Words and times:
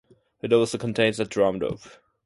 It 0.41 0.51
also 0.51 0.79
contains 0.79 1.19
a 1.19 1.25
drum 1.25 1.59
loop. 1.59 1.81